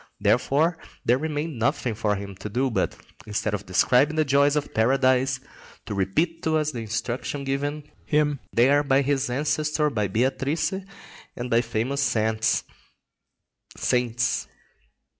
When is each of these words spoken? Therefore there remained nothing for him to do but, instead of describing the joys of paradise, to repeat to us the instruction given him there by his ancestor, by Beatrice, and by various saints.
Therefore 0.19 0.79
there 1.05 1.19
remained 1.19 1.59
nothing 1.59 1.93
for 1.93 2.15
him 2.15 2.33
to 2.37 2.49
do 2.49 2.71
but, 2.71 2.95
instead 3.27 3.53
of 3.53 3.67
describing 3.67 4.15
the 4.15 4.25
joys 4.25 4.55
of 4.55 4.73
paradise, 4.73 5.39
to 5.85 5.93
repeat 5.93 6.41
to 6.41 6.57
us 6.57 6.71
the 6.71 6.79
instruction 6.79 7.43
given 7.43 7.83
him 8.07 8.39
there 8.51 8.81
by 8.81 9.03
his 9.03 9.29
ancestor, 9.29 9.91
by 9.91 10.07
Beatrice, 10.07 10.73
and 11.35 11.51
by 11.51 11.61
various 11.61 12.01
saints. 13.77 14.47